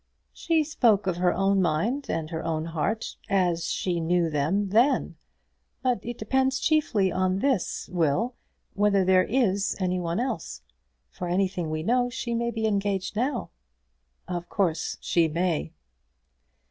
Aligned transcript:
"She 0.33 0.63
spoke 0.63 1.05
of 1.05 1.17
her 1.17 1.31
own 1.31 1.61
mind 1.61 2.09
and 2.09 2.31
her 2.31 2.43
own 2.43 2.65
heart 2.65 3.17
as 3.29 3.67
she 3.67 3.99
knew 3.99 4.31
them 4.31 4.69
then. 4.69 5.15
But 5.83 5.99
it 6.01 6.17
depends 6.17 6.59
chiefly 6.59 7.11
on 7.11 7.37
this, 7.37 7.87
Will, 7.87 8.33
whether 8.73 9.05
there 9.05 9.25
is 9.25 9.75
any 9.79 9.99
one 9.99 10.19
else. 10.19 10.63
For 11.11 11.27
anything 11.27 11.69
we 11.69 11.83
know, 11.83 12.09
she 12.09 12.33
may 12.33 12.49
be 12.49 12.65
engaged 12.65 13.15
now." 13.15 13.51
"Of 14.27 14.49
course 14.49 14.97
she 15.01 15.27
may." 15.27 15.71